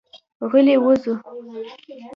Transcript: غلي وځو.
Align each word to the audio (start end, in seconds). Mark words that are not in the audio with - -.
غلي 0.51 0.75
وځو. 0.83 1.13